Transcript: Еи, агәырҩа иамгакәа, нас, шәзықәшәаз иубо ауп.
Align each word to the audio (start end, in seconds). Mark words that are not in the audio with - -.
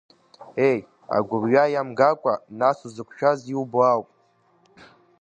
Еи, 0.67 0.79
агәырҩа 1.15 1.65
иамгакәа, 1.73 2.33
нас, 2.59 2.77
шәзықәшәаз 2.79 3.39
иубо 3.51 3.79
ауп. 3.93 4.09